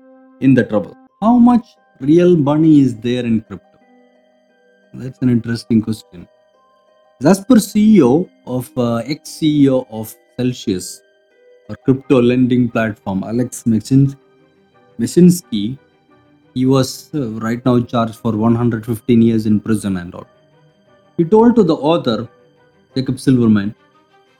in 0.40 0.54
the 0.54 0.64
trouble. 0.64 0.96
How 1.20 1.36
much 1.36 1.66
real 2.00 2.36
money 2.36 2.80
is 2.80 2.96
there 2.96 3.24
in 3.26 3.42
crypto? 3.42 3.78
That's 4.94 5.18
an 5.20 5.28
interesting 5.28 5.82
question 5.82 6.26
as 7.26 7.44
per 7.44 7.56
ceo 7.56 8.28
of 8.46 8.70
uh, 8.76 9.02
ex-ceo 9.06 9.86
of 9.90 10.14
celsius 10.36 11.02
a 11.68 11.76
crypto 11.84 12.20
lending 12.20 12.68
platform 12.68 13.22
alex 13.24 13.64
Mashin- 13.64 14.16
he 16.54 16.66
was 16.66 17.10
uh, 17.14 17.30
right 17.40 17.64
now 17.64 17.80
charged 17.80 18.16
for 18.16 18.32
115 18.32 19.22
years 19.22 19.46
in 19.46 19.60
prison 19.60 19.96
and 19.96 20.14
all. 20.14 20.26
He 21.16 21.24
told 21.24 21.56
to 21.56 21.62
the 21.62 21.74
author, 21.74 22.28
Jacob 22.96 23.20
Silverman, 23.20 23.74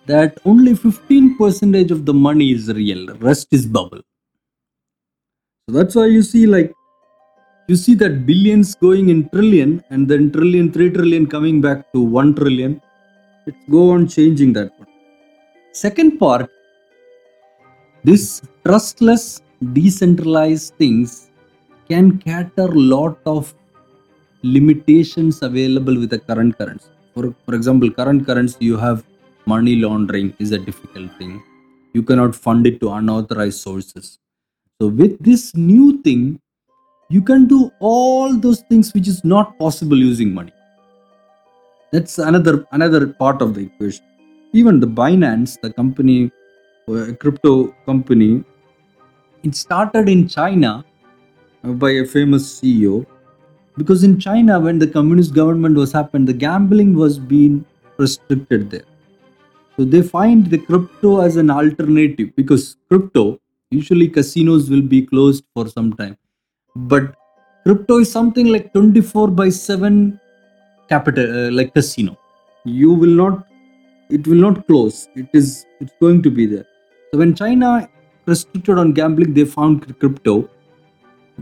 that 0.06 0.38
only 0.44 0.75
15% 0.75 1.90
of 1.90 2.04
the 2.04 2.14
money 2.14 2.52
is 2.52 2.72
real, 2.72 3.14
rest 3.18 3.49
is 3.52 3.66
bubble. 3.66 4.00
So 5.68 5.76
that's 5.76 5.94
why 5.94 6.06
you 6.06 6.22
see 6.22 6.46
like 6.46 6.72
you 7.70 7.76
see 7.82 7.94
that 8.02 8.14
billions 8.28 8.68
going 8.84 9.08
in 9.12 9.18
trillion 9.34 9.70
and 9.90 10.08
then 10.10 10.22
trillion, 10.36 10.72
3 10.72 10.90
trillion 10.96 11.24
coming 11.34 11.60
back 11.66 11.80
to 11.92 12.00
1 12.00 12.34
trillion. 12.38 12.72
It's 13.46 13.64
go 13.74 13.82
on 13.94 14.08
changing 14.08 14.52
that 14.54 14.70
one. 14.78 14.88
Second 15.72 16.18
part, 16.22 16.50
this 18.02 18.42
trustless, 18.66 19.42
decentralized 19.72 20.74
things 20.80 21.30
can 21.88 22.18
cater 22.18 22.68
lot 22.94 23.18
of 23.34 23.54
limitations 24.42 25.42
available 25.42 25.96
with 26.02 26.10
the 26.10 26.18
current 26.18 26.58
currency. 26.58 26.90
For, 27.14 27.34
for 27.44 27.54
example, 27.54 27.88
current 27.90 28.26
currency 28.26 28.64
you 28.64 28.78
have 28.78 29.04
money 29.46 29.76
laundering 29.76 30.34
is 30.40 30.50
a 30.50 30.58
difficult 30.58 31.16
thing. 31.18 31.42
You 31.92 32.02
cannot 32.02 32.34
fund 32.34 32.66
it 32.66 32.80
to 32.80 32.90
unauthorized 32.90 33.60
sources. 33.60 34.18
So 34.80 34.88
with 34.88 35.22
this 35.22 35.54
new 35.54 36.02
thing, 36.02 36.40
you 37.10 37.20
can 37.20 37.46
do 37.46 37.72
all 37.80 38.36
those 38.36 38.60
things 38.70 38.94
which 38.94 39.08
is 39.08 39.24
not 39.24 39.58
possible 39.58 39.96
using 39.96 40.32
money. 40.32 40.52
That's 41.92 42.18
another 42.18 42.64
another 42.70 43.08
part 43.08 43.42
of 43.42 43.54
the 43.54 43.62
equation. 43.62 44.04
Even 44.52 44.78
the 44.78 44.86
Binance, 44.86 45.60
the 45.60 45.72
company, 45.72 46.30
uh, 46.88 47.12
crypto 47.18 47.74
company, 47.86 48.44
it 49.42 49.56
started 49.56 50.08
in 50.08 50.28
China 50.28 50.84
uh, 51.64 51.72
by 51.72 51.90
a 52.02 52.04
famous 52.04 52.60
CEO 52.60 53.04
because 53.76 54.04
in 54.04 54.20
China 54.20 54.60
when 54.60 54.78
the 54.78 54.86
communist 54.86 55.34
government 55.34 55.76
was 55.76 55.92
happened, 55.92 56.28
the 56.28 56.38
gambling 56.46 56.94
was 56.94 57.18
being 57.18 57.64
restricted 57.96 58.70
there. 58.70 58.88
So 59.76 59.84
they 59.84 60.02
find 60.02 60.46
the 60.46 60.58
crypto 60.58 61.20
as 61.20 61.36
an 61.36 61.50
alternative 61.50 62.30
because 62.36 62.76
crypto 62.88 63.40
usually 63.70 64.08
casinos 64.08 64.70
will 64.70 64.82
be 64.82 65.06
closed 65.06 65.44
for 65.54 65.68
some 65.68 65.92
time, 65.94 66.16
but 66.74 67.14
crypto 67.64 67.98
is 67.98 68.10
something 68.10 68.46
like 68.46 68.72
24 68.72 69.28
by 69.28 69.48
7 69.48 70.18
capital 70.88 71.46
uh, 71.46 71.50
like 71.50 71.74
casino. 71.74 72.16
You 72.64 72.92
will 72.92 73.16
not 73.22 73.46
it 74.10 74.26
will 74.26 74.42
not 74.46 74.66
close. 74.66 75.08
It 75.14 75.28
is 75.32 75.66
it's 75.80 75.92
going 76.00 76.22
to 76.22 76.30
be 76.30 76.46
there. 76.46 76.66
So 77.12 77.18
when 77.18 77.34
China 77.34 77.88
restricted 78.26 78.78
on 78.78 78.92
gambling, 78.92 79.34
they 79.34 79.45
found 79.45 79.99
crypto. 79.99 80.49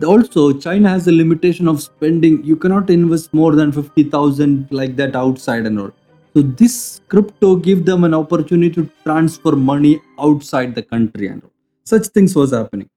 Also, 0.04 0.52
China 0.52 0.88
has 0.88 1.08
a 1.08 1.12
limitation 1.12 1.66
of 1.66 1.82
spending. 1.82 2.44
You 2.44 2.56
cannot 2.56 2.90
invest 2.90 3.34
more 3.34 3.54
than 3.56 3.72
fifty 3.72 4.04
thousand 4.04 4.68
like 4.70 4.96
that 4.96 5.16
outside 5.16 5.66
and 5.66 5.80
all. 5.80 5.90
So 6.34 6.42
this 6.42 7.00
crypto 7.08 7.56
give 7.56 7.84
them 7.84 8.04
an 8.04 8.14
opportunity 8.14 8.74
to 8.74 8.88
transfer 9.04 9.56
money 9.56 10.00
outside 10.20 10.74
the 10.74 10.82
country 10.82 11.28
and 11.28 11.42
all. 11.42 11.50
Such 11.84 12.06
things 12.08 12.36
was 12.36 12.52
happening. 12.52 12.88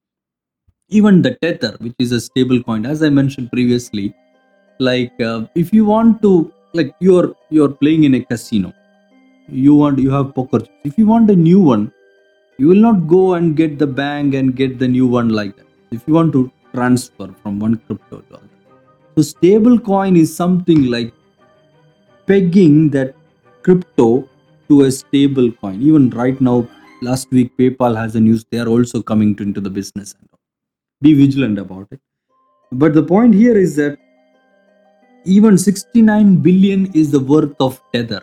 Even 0.91 1.21
the 1.21 1.31
tether, 1.41 1.75
which 1.79 1.95
is 1.97 2.11
a 2.11 2.21
stable 2.21 2.61
coin, 2.61 2.85
as 2.85 3.01
I 3.01 3.09
mentioned 3.09 3.51
previously, 3.51 4.13
like 4.79 5.19
uh, 5.21 5.45
if 5.55 5.73
you 5.73 5.85
want 5.85 6.21
to 6.21 6.53
like 6.73 6.93
you're 6.99 7.35
you're 7.49 7.69
playing 7.69 8.03
in 8.03 8.15
a 8.15 8.21
casino 8.23 8.73
you 9.49 9.75
want 9.75 9.99
you 9.99 10.09
have 10.09 10.33
poker 10.33 10.59
if 10.85 10.97
you 10.97 11.05
want 11.05 11.29
a 11.29 11.35
new 11.35 11.59
one 11.59 11.91
you 12.61 12.67
will 12.67 12.83
not 12.85 13.07
go 13.07 13.33
and 13.35 13.55
get 13.57 13.77
the 13.79 13.87
bank 13.87 14.33
and 14.33 14.55
get 14.55 14.77
the 14.79 14.87
new 14.87 15.07
one 15.07 15.29
like 15.29 15.55
that. 15.57 15.65
If 15.91 16.03
you 16.07 16.13
want 16.13 16.31
to 16.33 16.51
transfer 16.73 17.33
from 17.41 17.59
one 17.59 17.77
crypto 17.77 18.19
to 18.19 18.35
other. 18.35 18.49
So 19.15 19.23
stable 19.23 19.79
coin 19.79 20.15
is 20.15 20.35
something 20.35 20.85
like 20.85 21.11
pegging 22.27 22.91
that 22.91 23.15
crypto 23.63 24.29
to 24.69 24.83
a 24.83 24.91
stable 24.91 25.51
coin. 25.53 25.81
Even 25.81 26.11
right 26.11 26.39
now 26.39 26.67
last 27.01 27.31
week 27.31 27.51
paypal 27.57 27.97
has 27.97 28.15
a 28.15 28.19
news 28.19 28.45
they 28.51 28.59
are 28.59 28.67
also 28.67 29.01
coming 29.01 29.35
to, 29.37 29.43
into 29.43 29.59
the 29.59 29.69
business. 29.69 30.15
Be 31.01 31.13
vigilant 31.13 31.57
about 31.59 31.87
it. 31.91 31.99
But 32.71 32.93
the 32.93 33.03
point 33.03 33.33
here 33.33 33.57
is 33.57 33.75
that 33.75 33.97
even 35.25 35.57
69 35.57 36.37
billion 36.37 36.91
is 36.93 37.11
the 37.11 37.19
worth 37.19 37.59
of 37.59 37.81
tether. 37.93 38.21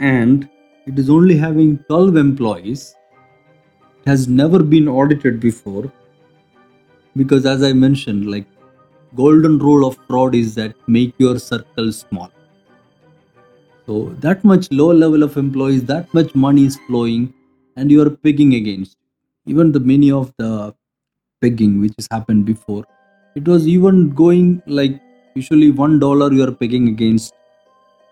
And 0.00 0.48
it 0.86 0.98
is 0.98 1.10
only 1.10 1.36
having 1.36 1.78
12 1.88 2.16
employees. 2.16 2.94
It 4.00 4.08
has 4.08 4.28
never 4.28 4.62
been 4.62 4.88
audited 4.88 5.40
before. 5.40 5.90
Because 7.14 7.44
as 7.44 7.62
i 7.62 7.72
mentioned 7.72 8.30
like 8.30 8.46
golden 9.14 9.58
rule 9.58 9.86
of 9.86 9.98
fraud 10.06 10.34
is 10.34 10.54
that 10.54 10.74
make 10.88 11.14
your 11.18 11.38
circle 11.38 11.92
small. 11.92 12.30
So 13.86 14.14
that 14.20 14.44
much 14.44 14.70
low 14.70 14.92
level 14.92 15.22
of 15.22 15.36
employees 15.36 15.84
that 15.84 16.12
much 16.14 16.34
money 16.34 16.64
is 16.64 16.78
flowing 16.86 17.34
and 17.76 17.90
you 17.90 18.00
are 18.02 18.10
picking 18.10 18.54
against. 18.54 18.96
Even 19.46 19.72
the 19.72 19.80
many 19.80 20.10
of 20.10 20.32
the 20.38 20.74
pegging 21.42 21.80
which 21.80 21.92
has 21.98 22.08
happened 22.10 22.46
before. 22.46 22.84
It 23.34 23.46
was 23.52 23.66
even 23.66 24.10
going 24.10 24.62
like 24.66 25.00
usually 25.34 25.70
one 25.70 25.98
dollar 25.98 26.32
you 26.32 26.44
are 26.46 26.52
pegging 26.52 26.88
against 26.88 27.34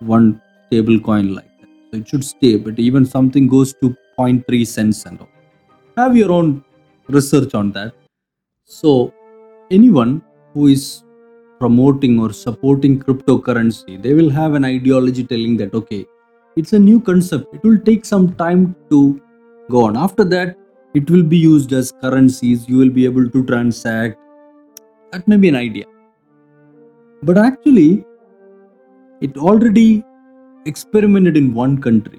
one 0.01 0.41
stable 0.67 1.01
coin 1.01 1.35
like 1.35 1.51
that. 1.61 1.69
So 1.91 1.99
it 2.01 2.09
should 2.09 2.25
stay 2.25 2.57
but 2.57 2.79
even 2.79 3.07
something 3.07 3.49
goes 3.49 3.75
to 3.83 3.95
zero 4.21 4.43
cents 4.47 4.75
cents 4.75 5.05
and 5.07 5.21
all. 5.21 5.29
Have 5.97 6.17
your 6.17 6.33
own 6.33 6.65
research 7.09 7.55
on 7.55 7.73
that. 7.73 7.93
So 8.65 9.15
anyone 9.71 10.23
who 10.55 10.69
is 10.69 11.05
promoting 11.59 12.19
or 12.21 12.33
supporting 12.33 12.99
cryptocurrency 12.99 14.01
they 14.03 14.15
will 14.15 14.31
have 14.31 14.55
an 14.55 14.65
ideology 14.65 15.25
telling 15.33 15.57
that 15.59 15.75
okay 15.75 16.07
it's 16.57 16.73
a 16.73 16.79
new 16.79 17.01
concept. 17.01 17.55
It 17.55 17.63
will 17.63 17.79
take 17.79 18.05
some 18.05 18.35
time 18.35 18.75
to 18.91 19.21
go 19.71 19.85
on. 19.85 19.97
After 19.97 20.25
that 20.25 20.57
it 20.95 21.11
will 21.11 21.23
be 21.23 21.39
used 21.39 21.73
as 21.73 21.93
currencies. 22.03 22.69
You 22.69 22.79
will 22.79 22.91
be 22.91 23.05
able 23.05 23.29
to 23.31 23.45
transact. 23.45 24.19
That 25.13 25.27
may 25.29 25.37
be 25.37 25.49
an 25.49 25.57
idea. 25.57 25.87
But 27.23 27.39
actually 27.39 28.05
it 29.21 29.37
already 29.37 30.05
experimented 30.67 31.37
in 31.37 31.55
one 31.55 31.81
country. 31.81 32.19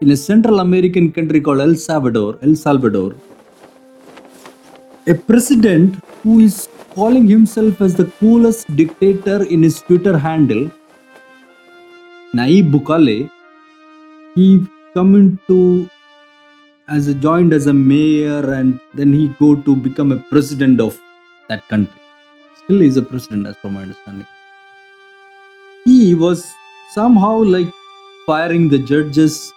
In 0.00 0.10
a 0.10 0.16
central 0.16 0.60
american 0.60 1.12
country 1.12 1.40
called 1.40 1.60
el 1.60 1.76
salvador 1.76 2.38
el 2.42 2.54
salvador 2.56 3.14
a 5.06 5.14
president 5.14 5.94
who 6.22 6.40
is 6.40 6.68
calling 6.94 7.26
himself 7.26 7.80
as 7.80 7.94
the 7.94 8.06
coolest 8.18 8.74
dictator 8.76 9.44
in 9.44 9.62
his 9.62 9.80
twitter 9.82 10.18
handle 10.18 10.70
Nayib 12.34 12.72
Bukele, 12.72 13.30
he 14.34 14.66
come 14.92 15.14
into 15.14 15.88
as 16.88 17.08
a 17.08 17.14
joined 17.14 17.52
as 17.52 17.66
a 17.66 17.72
mayor 17.72 18.52
and 18.52 18.78
then 18.94 19.12
he 19.12 19.28
go 19.38 19.54
to 19.54 19.74
become 19.74 20.12
a 20.12 20.18
president 20.30 20.80
of 20.80 21.00
that 21.48 21.66
country. 21.68 22.00
Still 22.64 22.82
is 22.82 22.96
a 22.96 23.02
president 23.02 23.46
as 23.46 23.56
per 23.56 23.68
my 23.68 23.82
understanding. 23.82 24.26
He 25.84 26.14
was 26.14 26.52
somehow 26.92 27.42
like 27.42 27.68
firing 28.26 28.68
the 28.68 28.78
judges, 28.78 29.52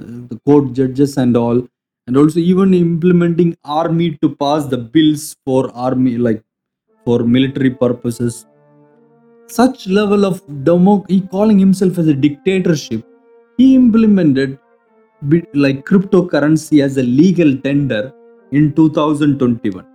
uh, 0.00 0.04
the 0.28 0.38
court 0.46 0.72
judges 0.72 1.16
and 1.16 1.36
all, 1.36 1.66
and 2.06 2.16
also 2.16 2.40
even 2.40 2.74
implementing 2.74 3.56
army 3.64 4.18
to 4.22 4.34
pass 4.36 4.66
the 4.66 4.78
bills 4.78 5.36
for 5.44 5.70
army 5.74 6.18
like 6.18 6.42
for 7.04 7.20
military 7.24 7.70
purposes 7.70 8.46
such 9.46 9.86
level 9.86 10.24
of 10.24 10.42
demo 10.64 11.04
he 11.08 11.20
calling 11.20 11.58
himself 11.58 11.98
as 11.98 12.08
a 12.08 12.14
dictatorship 12.14 13.04
he 13.58 13.74
implemented 13.74 14.58
like 15.54 15.84
cryptocurrency 15.84 16.82
as 16.82 16.96
a 16.96 17.02
legal 17.02 17.56
tender 17.56 18.12
in 18.50 18.72
2021 18.72 19.86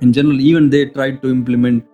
in 0.00 0.12
general 0.12 0.40
even 0.40 0.70
they 0.70 0.86
tried 0.86 1.20
to 1.22 1.30
implement 1.30 1.84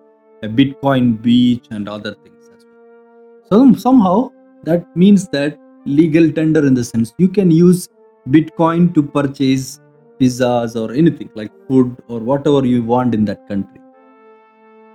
a 0.43 0.49
bitcoin 0.49 1.21
beach 1.23 1.67
and 1.71 1.89
other 1.89 2.15
things 2.15 2.51
as 2.57 2.65
well 2.65 3.75
So 3.75 3.75
somehow 3.75 4.31
that 4.65 4.97
means 4.97 5.29
that 5.29 5.59
legal 5.85 6.31
tender 6.33 6.67
in 6.67 6.75
the 6.75 6.85
sense 6.85 7.15
you 7.19 7.29
can 7.29 7.51
use 7.51 7.89
Bitcoin 8.31 8.93
to 8.95 9.03
purchase 9.03 9.81
pizzas 10.21 10.75
or 10.75 10.93
anything 10.93 11.31
like 11.35 11.53
food 11.69 11.97
or 12.09 12.19
whatever 12.19 12.67
you 12.67 12.83
want 12.83 13.15
in 13.15 13.25
that 13.27 13.47
country. 13.49 13.81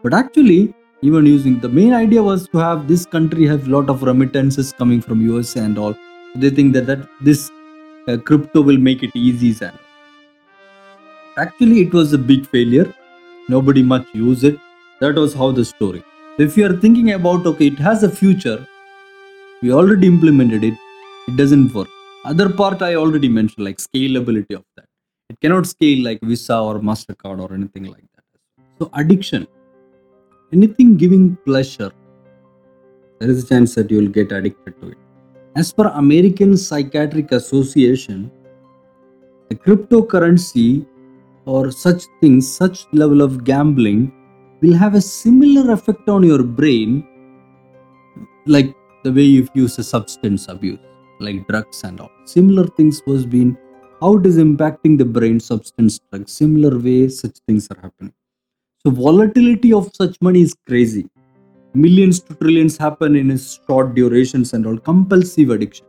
But 0.04 0.14
actually, 0.14 0.74
even 1.02 1.26
using 1.26 1.60
the 1.60 1.70
main 1.70 1.94
idea 1.94 2.22
was 2.22 2.50
to 2.50 2.58
have 2.58 2.88
this 2.88 3.06
country 3.06 3.46
have 3.46 3.68
lot 3.68 3.90
of 3.90 4.04
remittances 4.04 4.74
coming 4.74 5.02
from 5.02 5.22
US 5.38 5.56
and 5.56 5.78
all. 5.78 5.96
They 6.36 6.50
think 6.50 6.74
that, 6.74 6.86
that 6.88 7.08
this 7.22 7.52
uh, 8.08 8.18
crypto 8.18 8.62
will 8.62 8.78
make 8.78 9.04
it 9.04 9.12
easy 9.16 9.54
actually 11.38 11.82
it 11.82 11.94
was 11.94 12.14
a 12.14 12.18
big 12.18 12.46
failure. 12.48 12.94
Nobody 13.50 13.84
much 13.84 14.06
used 14.14 14.44
it. 14.44 14.58
That 15.00 15.16
was 15.16 15.34
how 15.34 15.52
the 15.52 15.66
story. 15.66 16.04
If 16.38 16.58
you 16.58 16.66
are 16.66 16.78
thinking 16.78 17.12
about 17.12 17.46
okay, 17.46 17.68
it 17.68 17.80
has 17.80 18.04
a 18.04 18.10
future, 18.10 18.66
we 19.62 19.72
already 19.72 20.08
implemented 20.08 20.64
it, 20.64 20.74
it 21.28 21.36
doesn't 21.36 21.74
work. 21.74 21.88
Other 22.26 22.50
part 22.50 22.82
I 22.82 22.96
already 22.96 23.30
mentioned, 23.30 23.66
like 23.66 23.78
scalability 23.78 24.56
of 24.56 24.64
that. 24.78 24.86
It 25.30 25.40
cannot 25.42 25.66
scale 25.66 26.04
like 26.04 26.20
Visa 26.22 26.58
or 26.58 26.80
MasterCard 26.80 27.40
or 27.40 27.54
anything 27.54 27.86
like 27.86 28.06
that. 28.16 28.24
So 28.80 28.90
addiction, 28.94 29.48
anything 30.54 30.98
giving 30.98 31.36
pleasure, 31.46 31.92
there 33.20 33.30
is 33.30 33.44
a 33.44 33.48
chance 33.48 33.76
that 33.76 33.90
you 33.90 33.98
will 33.98 34.08
get 34.08 34.32
addicted 34.32 34.80
to 34.82 34.90
it. 34.90 34.98
As 35.54 35.74
per 35.74 35.88
American 35.88 36.56
Psychiatric 36.56 37.34
Association, 37.34 38.32
the 39.50 39.56
cryptocurrency 39.56 40.86
or 41.46 41.72
such 41.72 42.04
things, 42.22 42.50
such 42.50 42.86
level 42.94 43.22
of 43.22 43.44
gambling 43.44 44.14
will 44.62 44.74
have 44.74 44.96
a 44.96 45.02
similar 45.02 45.74
effect 45.74 46.08
on 46.08 46.24
your 46.24 46.42
brain 46.42 47.06
like 48.46 48.74
the 49.04 49.12
way 49.12 49.24
you 49.24 49.46
use 49.54 49.78
a 49.78 49.84
substance 49.84 50.48
abuse 50.48 50.80
like 51.20 51.46
drugs 51.48 51.84
and 51.84 52.00
all. 52.00 52.12
Similar 52.24 52.68
things 52.68 53.02
was 53.06 53.26
being 53.26 53.58
how 54.00 54.16
it 54.18 54.26
is 54.26 54.38
impacting 54.38 54.98
the 54.98 55.06
brain 55.06 55.40
substance 55.40 56.00
drugs. 56.10 56.32
Similar 56.32 56.80
way 56.80 57.10
such 57.10 57.38
things 57.46 57.68
are 57.72 57.80
happening. 57.82 58.14
So 58.86 58.92
volatility 58.92 59.74
of 59.74 59.92
such 59.94 60.16
money 60.22 60.44
is 60.44 60.56
crazy 60.66 61.10
millions 61.74 62.20
to 62.20 62.36
trillions 62.36 62.78
happen 62.78 63.16
in 63.16 63.38
short 63.38 63.96
durations 63.96 64.54
and 64.54 64.66
all 64.66 64.78
compulsive 64.78 65.50
addiction 65.50 65.86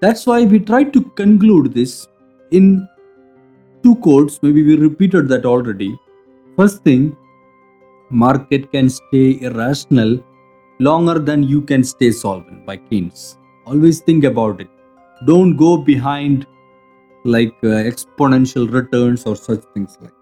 that's 0.00 0.26
why 0.26 0.44
we 0.44 0.58
try 0.58 0.82
to 0.84 1.02
conclude 1.22 1.72
this 1.74 2.08
in 2.50 2.88
two 3.82 3.94
quotes 3.96 4.42
maybe 4.42 4.62
we 4.62 4.76
repeated 4.76 5.28
that 5.28 5.44
already 5.44 5.90
first 6.56 6.82
thing 6.84 7.16
market 8.10 8.70
can 8.70 8.88
stay 8.88 9.40
irrational 9.40 10.22
longer 10.78 11.18
than 11.18 11.42
you 11.42 11.62
can 11.62 11.84
stay 11.84 12.10
solvent 12.10 12.66
by 12.66 12.76
Keynes. 12.76 13.38
Always 13.66 14.00
think 14.00 14.24
about 14.24 14.60
it. 14.60 14.68
Don't 15.26 15.56
go 15.56 15.76
behind 15.76 16.46
like 17.24 17.54
uh, 17.62 17.68
exponential 17.90 18.70
returns 18.70 19.24
or 19.24 19.36
such 19.36 19.62
things 19.74 19.96
like 20.00 20.10
that. 20.10 20.16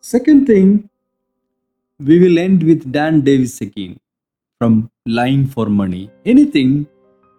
Second 0.00 0.46
thing, 0.46 0.88
we 2.00 2.18
will 2.18 2.38
end 2.38 2.62
with 2.62 2.92
Dan 2.92 3.22
Davies 3.22 3.60
again 3.60 3.98
from 4.58 4.90
Lying 5.06 5.46
for 5.46 5.66
Money. 5.66 6.10
Anything 6.26 6.86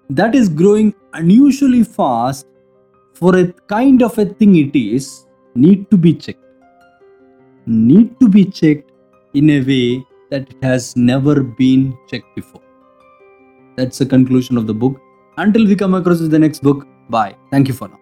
that 0.10 0.34
is 0.34 0.50
growing 0.50 0.93
unusually 1.13 1.84
fast 1.84 2.48
for 3.13 3.36
a 3.36 3.52
kind 3.67 4.02
of 4.02 4.17
a 4.17 4.26
thing 4.26 4.56
it 4.56 4.76
is 4.76 5.26
need 5.54 5.89
to 5.91 5.98
be 5.98 6.13
checked. 6.13 6.43
Need 7.65 8.20
to 8.20 8.28
be 8.28 8.46
checked 8.46 8.91
in 9.34 9.50
a 9.52 9.62
way 9.62 10.04
that 10.32 10.50
it 10.50 10.63
has 10.63 10.96
never 10.96 11.43
been 11.43 11.96
checked 12.10 12.36
before. 12.36 12.62
That's 13.76 14.00
the 14.00 14.06
conclusion 14.06 14.58
of 14.58 14.65
the 14.65 14.74
book. 14.74 15.00
Until 15.38 15.67
we 15.67 15.76
come 15.76 15.93
across 15.93 16.20
the 16.20 16.39
next 16.39 16.63
book, 16.63 16.88
bye. 17.10 17.36
Thank 17.52 17.67
you 17.67 17.76
for 17.76 17.89
now. 17.89 18.00